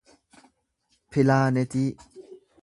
[1.11, 1.87] pilaanetii